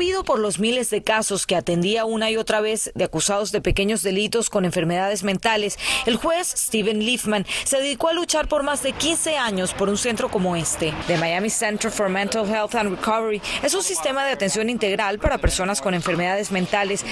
Conmovido 0.00 0.24
por 0.24 0.38
los 0.38 0.58
miles 0.58 0.88
de 0.88 1.02
casos 1.02 1.46
que 1.46 1.54
atendía 1.54 2.06
una 2.06 2.30
y 2.30 2.38
otra 2.38 2.62
vez 2.62 2.90
de 2.94 3.04
acusados 3.04 3.52
de 3.52 3.60
pequeños 3.60 4.02
delitos 4.02 4.48
con 4.48 4.64
enfermedades 4.64 5.24
mentales, 5.24 5.78
el 6.06 6.16
juez 6.16 6.54
Steven 6.56 7.00
Liefman 7.00 7.44
se 7.64 7.76
dedicó 7.76 8.08
a 8.08 8.14
luchar 8.14 8.48
por 8.48 8.62
más 8.62 8.82
de 8.82 8.92
15 8.92 9.36
años 9.36 9.74
por 9.74 9.90
un 9.90 9.98
centro 9.98 10.30
como 10.30 10.56
este. 10.56 10.94
The 11.06 11.18
Miami 11.18 11.50
Center 11.50 11.90
for 11.90 12.08
Mental 12.08 12.48
Health 12.48 12.76
and 12.76 12.96
Recovery 12.96 13.42
es 13.62 13.74
un 13.74 13.82
sistema 13.82 14.24
de 14.24 14.32
atención 14.32 14.70
integral 14.70 15.18
para 15.18 15.36
personas 15.36 15.82
con 15.82 15.92
enfermedades 15.92 16.50
mentales. 16.50 17.04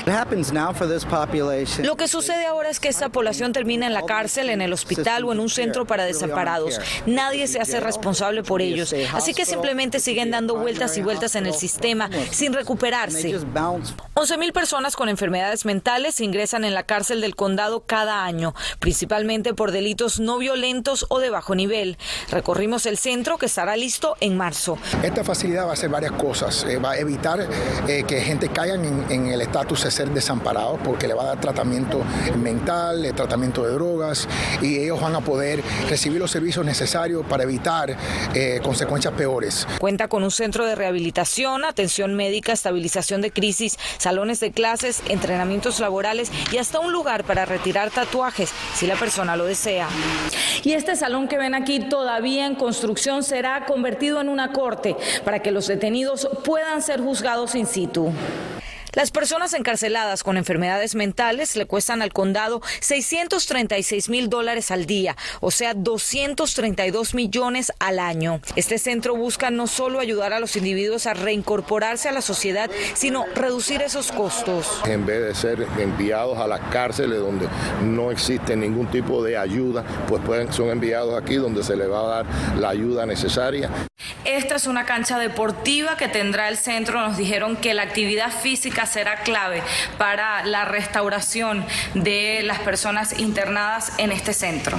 Lo 1.83 1.99
que 1.99 2.09
sucede 2.09 2.47
ahora 2.47 2.71
es 2.71 2.81
que 2.81 2.89
esta 2.89 3.11
población 3.11 3.53
termina 3.53 3.87
en 3.87 3.93
la 3.93 4.07
cárcel, 4.07 4.49
en 4.49 4.63
el 4.63 4.73
hospital 4.73 5.25
o 5.25 5.33
en 5.33 5.41
un 5.41 5.51
centro 5.51 5.87
para 5.87 6.07
desamparados. 6.07 6.81
Nadie 7.05 7.49
se 7.49 7.61
hace 7.61 7.81
responsable 7.81 8.43
por 8.43 8.63
ellos, 8.63 8.95
así 9.13 9.35
que 9.35 9.45
simplemente 9.45 10.01
siguen 10.01 10.31
dando 10.31 10.57
vueltas 10.57 10.97
y 10.97 11.03
vueltas 11.03 11.35
en 11.35 11.45
el 11.45 11.53
sistema 11.53 12.09
sin 12.31 12.55
recuperarse. 12.79 13.37
11.000 14.15 14.53
personas 14.53 14.97
con 14.97 15.09
enfermedades 15.09 15.65
mentales 15.65 16.21
ingresan 16.21 16.65
en 16.65 16.75
la 16.75 16.83
cárcel 16.83 17.21
del 17.21 17.37
condado 17.37 17.85
cada 17.87 18.25
año, 18.25 18.55
principalmente 18.79 19.55
por 19.55 19.71
delitos 19.71 20.19
no 20.19 20.39
violentos 20.39 21.07
o 21.09 21.21
de 21.21 21.31
bajo 21.31 21.55
nivel. 21.55 21.99
Recorrimos 22.31 22.87
el 22.87 22.99
centro 22.99 23.39
que 23.39 23.47
estará 23.47 23.77
listo 23.77 24.17
en 24.21 24.37
marzo. 24.37 24.77
Esta 25.03 25.23
facilidad 25.23 25.67
va 25.67 25.71
a 25.71 25.73
hacer 25.75 25.89
varias 25.89 26.13
cosas. 26.13 26.65
Eh, 26.65 26.79
va 26.79 26.93
a 26.93 26.99
evitar 26.99 27.47
eh, 27.87 28.05
que 28.07 28.21
gente 28.21 28.49
caiga 28.49 28.75
en, 28.75 29.29
el 29.29 29.41
estatus 29.41 29.85
de 29.85 29.91
ser 29.91 30.11
desamparado 30.11 30.79
porque 30.83 31.07
le 31.07 31.15
va 31.15 31.23
a 31.23 31.27
dar 31.27 31.41
tratamiento 31.41 32.03
mental, 32.37 33.05
eh, 33.05 33.13
tratamiento 33.13 33.65
de 33.65 33.73
drogas 33.73 34.29
y 34.61 34.79
ellos 34.79 35.01
van 35.01 35.15
a 35.15 35.21
poder 35.21 35.63
recibir 35.89 36.19
los 36.19 36.31
servicios 36.31 36.65
necesarios 36.65 37.25
para 37.27 37.45
evitar 37.45 37.97
consecuencias 38.63 39.15
peores. 39.15 39.67
Cuenta 39.79 40.09
con 40.09 40.23
un 40.23 40.31
centro 40.31 40.65
de 40.65 40.75
rehabilitación, 40.75 41.65
atención 41.65 42.15
médica 42.15 42.53
estabilización 42.69 43.23
de 43.23 43.33
crisis, 43.33 43.79
salones 43.97 44.41
de 44.41 44.53
clases, 44.53 45.03
entrenamientos 45.09 45.81
laborales 45.81 46.31
y 46.53 46.59
hasta 46.59 46.81
un 46.81 46.93
lugar 46.93 47.25
para 47.25 47.47
retirar 47.47 47.91
tatuajes 47.91 48.53
si 48.75 48.87
la 48.87 48.97
persona 48.97 49.37
lo 49.37 49.47
desea. 49.47 49.89
Y 50.65 50.73
este 50.73 50.95
salón 50.95 51.29
que 51.29 51.39
ven 51.39 51.55
aquí 51.55 51.81
todavía 51.81 52.45
en 52.47 52.57
construcción 52.57 53.23
será 53.23 53.65
convertido 53.65 54.21
en 54.21 54.29
una 54.29 54.53
corte 54.53 54.97
para 55.25 55.41
que 55.41 55.51
los 55.51 55.67
detenidos 55.67 56.29
puedan 56.45 56.83
ser 56.83 57.01
juzgados 57.01 57.55
in 57.55 57.67
situ. 57.67 58.13
Las 58.95 59.11
personas 59.11 59.53
encarceladas 59.55 60.23
con 60.23 60.37
enfermedades 60.37 60.95
mentales 60.95 61.57
le 61.57 61.67
cuestan 61.67 62.01
al 62.01 62.13
condado 62.13 62.63
636 62.81 64.09
mil 64.09 64.31
dólares 64.31 64.71
al 64.71 64.87
día, 64.87 65.17
o 65.41 65.51
sea, 65.51 65.75
232 65.75 67.15
millones 67.15 67.73
al 67.79 67.99
año. 67.99 68.41
Este 68.57 68.79
centro 68.79 69.15
busca 69.15 69.51
no 69.51 69.67
solo 69.67 70.01
ayudar 70.01 70.33
a 70.33 70.41
los 70.41 70.57
individuos 70.57 71.07
a 71.07 71.15
reincorporarse 71.15 72.09
a 72.09 72.13
la 72.13 72.23
sociedad, 72.23 72.71
sino 72.95 73.27
reducir 73.35 73.83
esos 73.83 74.11
costos. 74.11 74.81
En 74.87 75.05
vez 75.05 75.23
de 75.23 75.35
ser 75.35 75.67
enviados 75.79 76.39
a 76.39 76.47
las 76.47 76.61
cárceles 76.71 77.21
donde 77.21 77.47
no 77.85 78.11
existe 78.11 78.57
ningún 78.57 78.87
tipo 78.87 79.23
de 79.23 79.37
ayuda, 79.37 79.85
pues 80.09 80.23
son 80.55 80.71
enviados 80.71 81.21
aquí 81.21 81.37
donde 81.37 81.63
se 81.63 81.77
les 81.77 81.91
va 81.91 82.01
a 82.01 82.07
dar 82.23 82.27
la 82.59 82.71
ayuda 82.71 83.05
necesaria. 83.05 83.71
Esta 84.25 84.57
es 84.57 84.67
una 84.67 84.85
cancha 84.85 85.19
deportiva 85.19 85.97
que 85.97 86.07
tendrá 86.07 86.49
el 86.49 86.59
centro. 86.59 87.01
Nos 87.01 87.17
dijeron 87.17 87.57
que 87.57 87.73
la 87.73 87.83
actividad 87.83 88.31
física 88.31 88.85
será 88.85 89.23
clave 89.23 89.63
para 89.97 90.45
la 90.45 90.67
restauración 90.67 91.65
de 91.95 92.43
las 92.43 92.59
personas 92.59 93.19
internadas 93.19 93.93
en 93.99 94.13
este 94.13 94.35
centro. 94.35 94.79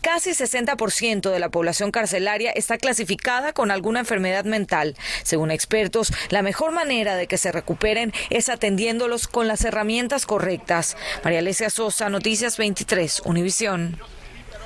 Casi 0.00 0.30
60% 0.30 1.30
de 1.30 1.38
la 1.38 1.50
población 1.50 1.90
carcelaria 1.90 2.50
está 2.52 2.78
clasificada 2.78 3.52
con 3.52 3.70
alguna 3.70 4.00
enfermedad 4.00 4.46
mental. 4.46 4.96
Según 5.22 5.50
expertos, 5.50 6.12
la 6.30 6.40
mejor 6.40 6.72
manera 6.72 7.14
de 7.14 7.26
que 7.26 7.36
se 7.36 7.52
recuperen 7.52 8.14
es 8.30 8.48
atendiéndolos 8.48 9.28
con 9.28 9.48
las 9.48 9.64
herramientas 9.66 10.24
correctas. 10.24 10.96
María 11.24 11.40
Alesia 11.40 11.68
Sosa, 11.68 12.08
Noticias 12.08 12.56
23, 12.56 13.20
Univisión. 13.26 14.00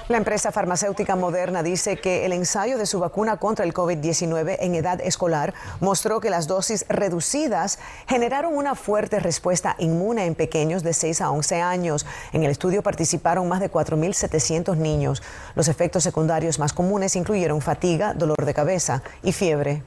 La 0.09 0.16
empresa 0.16 0.50
farmacéutica 0.50 1.14
Moderna 1.14 1.62
dice 1.62 1.97
que 1.97 2.26
el 2.26 2.32
ensayo 2.32 2.76
de 2.76 2.87
su 2.87 2.99
vacuna 2.99 3.37
contra 3.37 3.64
el 3.64 3.73
COVID-19 3.73 4.56
en 4.59 4.75
edad 4.75 5.00
escolar 5.00 5.54
mostró 5.78 6.21
que 6.21 6.28
las 6.28 6.49
dosis 6.49 6.85
reducidas 6.88 7.78
generaron 8.09 8.56
una 8.56 8.75
fuerte 8.75 9.21
respuesta 9.21 9.76
inmune 9.78 10.26
en 10.26 10.35
pequeños 10.35 10.82
de 10.82 10.92
6 10.92 11.21
a 11.21 11.30
11 11.30 11.61
años. 11.61 12.04
En 12.32 12.42
el 12.42 12.50
estudio 12.50 12.82
participaron 12.82 13.49
más 13.49 13.61
de 13.61 13.71
4.700 13.71 14.76
niños. 14.76 15.23
Los 15.54 15.68
efectos 15.68 16.02
secundarios 16.02 16.59
más 16.59 16.73
comunes 16.73 17.14
incluyeron 17.14 17.61
fatiga, 17.61 18.12
dolor 18.12 18.44
de 18.44 18.54
cabeza 18.54 19.02
y 19.23 19.30
fiebre. 19.30 19.85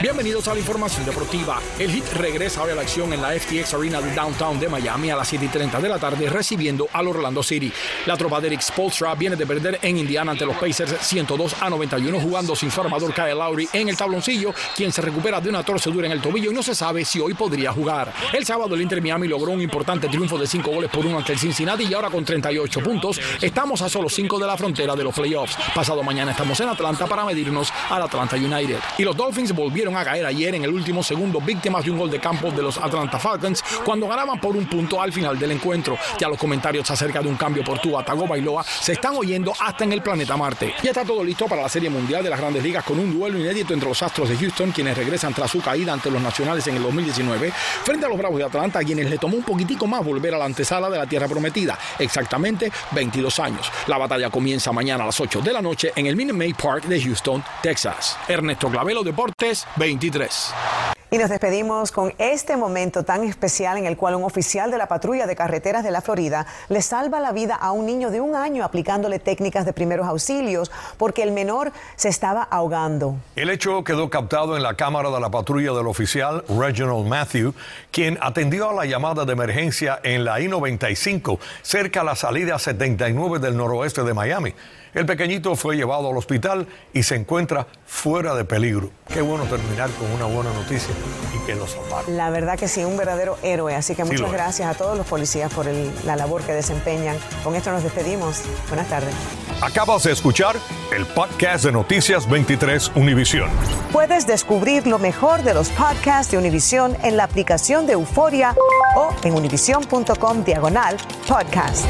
Bienvenidos 0.00 0.46
a 0.46 0.54
la 0.54 0.60
información 0.60 1.04
deportiva. 1.04 1.60
El 1.76 1.90
Heat 1.90 2.12
regresa 2.18 2.62
hoy 2.62 2.70
a 2.70 2.76
la 2.76 2.82
acción 2.82 3.12
en 3.12 3.20
la 3.20 3.30
FTX 3.32 3.74
Arena 3.74 4.00
de 4.00 4.14
Downtown 4.14 4.60
de 4.60 4.68
Miami 4.68 5.10
a 5.10 5.16
las 5.16 5.26
7 5.26 5.46
y 5.46 5.48
30 5.48 5.80
de 5.80 5.88
la 5.88 5.98
tarde 5.98 6.30
recibiendo 6.30 6.86
al 6.92 7.08
Orlando 7.08 7.42
City. 7.42 7.72
La 8.06 8.16
tropa 8.16 8.40
de 8.40 8.46
Eric 8.46 8.60
Spolstra 8.60 9.16
viene 9.16 9.34
de 9.34 9.44
perder 9.44 9.80
en 9.82 9.98
Indiana 9.98 10.30
ante 10.30 10.46
los 10.46 10.56
Pacers 10.56 11.04
102 11.04 11.56
a 11.60 11.68
91 11.68 12.20
jugando 12.20 12.54
sin 12.54 12.70
su 12.70 12.80
armador 12.80 13.12
Kyle 13.12 13.36
Lowry 13.36 13.68
en 13.72 13.88
el 13.88 13.96
tabloncillo, 13.96 14.54
quien 14.76 14.92
se 14.92 15.02
recupera 15.02 15.40
de 15.40 15.48
una 15.48 15.64
torcedura 15.64 16.06
en 16.06 16.12
el 16.12 16.22
tobillo 16.22 16.52
y 16.52 16.54
no 16.54 16.62
se 16.62 16.76
sabe 16.76 17.04
si 17.04 17.18
hoy 17.18 17.34
podría 17.34 17.72
jugar. 17.72 18.12
El 18.32 18.46
sábado 18.46 18.76
el 18.76 18.82
Inter 18.82 19.02
Miami 19.02 19.26
logró 19.26 19.50
un 19.50 19.60
importante 19.60 20.06
triunfo 20.06 20.38
de 20.38 20.46
5 20.46 20.70
goles 20.70 20.90
por 20.90 21.04
1 21.04 21.18
ante 21.18 21.32
el 21.32 21.40
Cincinnati 21.40 21.86
y 21.86 21.94
ahora 21.94 22.08
con 22.08 22.24
38 22.24 22.80
puntos 22.84 23.20
estamos 23.42 23.82
a 23.82 23.88
solo 23.88 24.08
5 24.08 24.38
de 24.38 24.46
la 24.46 24.56
frontera 24.56 24.94
de 24.94 25.02
los 25.02 25.12
playoffs. 25.12 25.56
Pasado 25.74 26.04
mañana 26.04 26.30
estamos 26.30 26.60
en 26.60 26.68
Atlanta 26.68 27.08
para 27.08 27.24
medirnos 27.24 27.72
al 27.90 28.02
Atlanta 28.02 28.36
United. 28.36 28.78
Y 28.96 29.02
los 29.02 29.16
Dolphins 29.16 29.52
volvieron 29.52 29.87
a 29.96 30.04
caer 30.04 30.26
ayer 30.26 30.54
en 30.54 30.64
el 30.64 30.70
último 30.70 31.02
segundo 31.02 31.40
víctimas 31.40 31.84
de 31.84 31.90
un 31.90 31.98
gol 31.98 32.10
de 32.10 32.20
campo 32.20 32.50
de 32.50 32.62
los 32.62 32.78
Atlanta 32.78 33.18
Falcons 33.18 33.62
cuando 33.84 34.08
ganaban 34.08 34.40
por 34.40 34.56
un 34.56 34.66
punto 34.66 35.00
al 35.00 35.12
final 35.12 35.38
del 35.38 35.52
encuentro. 35.52 35.98
Ya 36.18 36.28
los 36.28 36.38
comentarios 36.38 36.90
acerca 36.90 37.20
de 37.20 37.28
un 37.28 37.36
cambio 37.36 37.64
por 37.64 37.78
Tua 37.78 38.04
Tagovailoa 38.04 38.64
se 38.64 38.92
están 38.92 39.16
oyendo 39.16 39.52
hasta 39.58 39.84
en 39.84 39.92
el 39.92 40.02
planeta 40.02 40.36
Marte. 40.36 40.74
Ya 40.82 40.90
está 40.90 41.04
todo 41.04 41.22
listo 41.24 41.46
para 41.46 41.62
la 41.62 41.68
Serie 41.68 41.90
Mundial 41.90 42.22
de 42.22 42.30
las 42.30 42.38
Grandes 42.38 42.62
Ligas 42.62 42.84
con 42.84 42.98
un 42.98 43.18
duelo 43.18 43.38
inédito 43.38 43.74
entre 43.74 43.88
los 43.88 44.02
Astros 44.02 44.28
de 44.28 44.36
Houston, 44.36 44.72
quienes 44.72 44.96
regresan 44.96 45.34
tras 45.34 45.50
su 45.50 45.60
caída 45.60 45.92
ante 45.92 46.10
los 46.10 46.20
Nacionales 46.20 46.66
en 46.66 46.76
el 46.76 46.82
2019, 46.82 47.52
frente 47.84 48.06
a 48.06 48.08
los 48.08 48.18
Bravos 48.18 48.38
de 48.38 48.44
Atlanta, 48.44 48.80
quienes 48.84 49.08
le 49.08 49.18
tomó 49.18 49.36
un 49.36 49.42
poquitico 49.42 49.86
más 49.86 50.04
volver 50.04 50.34
a 50.34 50.38
la 50.38 50.44
antesala 50.44 50.90
de 50.90 50.98
la 50.98 51.06
Tierra 51.06 51.28
Prometida, 51.28 51.78
exactamente 51.98 52.70
22 52.92 53.38
años. 53.40 53.70
La 53.86 53.98
batalla 53.98 54.30
comienza 54.30 54.72
mañana 54.72 55.04
a 55.04 55.06
las 55.06 55.20
8 55.20 55.40
de 55.40 55.52
la 55.52 55.62
noche 55.62 55.92
en 55.94 56.06
el 56.06 56.16
Minute 56.16 56.36
Maid 56.36 56.56
Park 56.56 56.84
de 56.84 57.00
Houston, 57.00 57.42
Texas. 57.62 58.16
Ernesto 58.28 58.68
Clavelo 58.68 59.02
Deportes 59.02 59.66
23. 59.78 60.87
Y 61.10 61.16
nos 61.16 61.30
despedimos 61.30 61.90
con 61.90 62.12
este 62.18 62.58
momento 62.58 63.02
tan 63.02 63.24
especial 63.24 63.78
en 63.78 63.86
el 63.86 63.96
cual 63.96 64.14
un 64.16 64.24
oficial 64.24 64.70
de 64.70 64.76
la 64.76 64.88
patrulla 64.88 65.26
de 65.26 65.34
carreteras 65.34 65.82
de 65.82 65.90
la 65.90 66.02
Florida 66.02 66.46
le 66.68 66.82
salva 66.82 67.18
la 67.18 67.32
vida 67.32 67.54
a 67.54 67.72
un 67.72 67.86
niño 67.86 68.10
de 68.10 68.20
un 68.20 68.36
año 68.36 68.62
aplicándole 68.62 69.18
técnicas 69.18 69.64
de 69.64 69.72
primeros 69.72 70.06
auxilios 70.06 70.70
porque 70.98 71.22
el 71.22 71.32
menor 71.32 71.72
se 71.96 72.10
estaba 72.10 72.42
ahogando. 72.42 73.16
El 73.36 73.48
hecho 73.48 73.82
quedó 73.84 74.10
captado 74.10 74.54
en 74.54 74.62
la 74.62 74.74
cámara 74.74 75.08
de 75.08 75.18
la 75.18 75.30
patrulla 75.30 75.72
del 75.72 75.86
oficial 75.86 76.44
Reginald 76.46 77.06
Matthew, 77.06 77.54
quien 77.90 78.18
atendió 78.20 78.68
a 78.68 78.74
la 78.74 78.84
llamada 78.84 79.24
de 79.24 79.32
emergencia 79.32 80.00
en 80.02 80.26
la 80.26 80.38
I-95 80.38 81.38
cerca 81.62 82.02
a 82.02 82.04
la 82.04 82.16
salida 82.16 82.58
79 82.58 83.38
del 83.38 83.56
noroeste 83.56 84.02
de 84.02 84.12
Miami. 84.12 84.52
El 84.94 85.06
pequeñito 85.06 85.54
fue 85.54 85.76
llevado 85.76 86.10
al 86.10 86.16
hospital 86.16 86.66
y 86.92 87.02
se 87.02 87.14
encuentra 87.14 87.66
fuera 87.86 88.34
de 88.34 88.44
peligro. 88.44 88.90
Qué 89.12 89.20
bueno 89.20 89.44
terminar 89.44 89.90
con 89.90 90.10
una 90.10 90.24
buena 90.24 90.52
noticia 90.52 90.94
y 91.34 91.46
que 91.46 91.54
lo 91.54 91.66
salvaron. 91.66 92.16
La 92.16 92.30
verdad 92.30 92.58
que 92.58 92.68
sí, 92.68 92.84
un 92.84 92.96
verdadero 92.96 93.38
héroe. 93.42 93.74
Así 93.74 93.94
que 93.94 94.04
muchas 94.04 94.30
gracias 94.30 94.68
a 94.68 94.74
todos 94.74 94.96
los 94.96 95.06
policías 95.06 95.52
por 95.52 95.66
la 96.04 96.16
labor 96.16 96.42
que 96.42 96.52
desempeñan. 96.52 97.16
Con 97.44 97.54
esto 97.54 97.70
nos 97.70 97.82
despedimos. 97.82 98.42
Buenas 98.68 98.88
tardes. 98.88 99.14
Acabas 99.60 100.04
de 100.04 100.12
escuchar 100.12 100.56
el 100.94 101.04
podcast 101.06 101.64
de 101.64 101.72
Noticias 101.72 102.28
23 102.28 102.92
Univisión. 102.94 103.50
Puedes 103.92 104.26
descubrir 104.26 104.86
lo 104.86 104.98
mejor 104.98 105.42
de 105.42 105.54
los 105.54 105.68
podcasts 105.70 106.30
de 106.30 106.38
Univisión 106.38 106.96
en 107.02 107.16
la 107.16 107.24
aplicación 107.24 107.86
de 107.86 107.94
Euforia 107.94 108.54
o 108.96 109.10
en 109.24 109.34
univision.com 109.34 110.44
diagonal 110.44 110.96
podcasts. 111.26 111.86